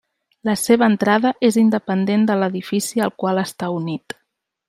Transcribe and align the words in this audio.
La 0.47 0.53
seva 0.59 0.87
entrada 0.91 1.31
és 1.49 1.59
independent 1.63 2.25
de 2.31 2.39
l'edifici 2.43 3.05
al 3.09 3.15
qual 3.25 3.43
està 3.45 3.73
unit. 3.77 4.19